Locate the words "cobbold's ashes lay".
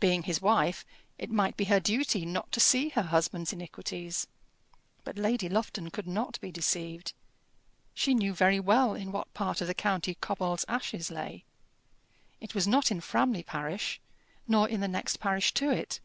10.16-11.44